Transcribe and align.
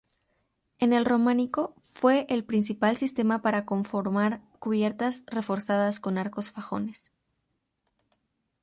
En 0.79 0.93
el 0.93 1.05
románico 1.05 1.75
fue 1.83 2.25
el 2.27 2.43
principal 2.43 2.97
sistema 2.97 3.43
para 3.43 3.65
conformar 3.65 4.41
cubiertas, 4.57 5.23
reforzadas 5.27 5.99
con 5.99 6.17
arcos 6.17 6.49
fajones. 6.49 7.11